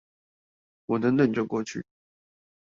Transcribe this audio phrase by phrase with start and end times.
[0.87, 1.85] 我等等就過去